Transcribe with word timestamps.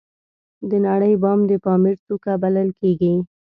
د 0.69 0.71
نړۍ 0.87 1.13
بام 1.23 1.39
د 1.49 1.51
پامیر 1.65 1.97
څوکه 2.05 2.33
بلل 2.41 2.69
کیږي 2.79 3.13